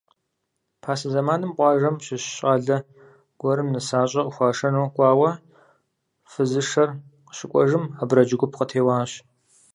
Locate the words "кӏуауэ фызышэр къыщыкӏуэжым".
4.95-7.83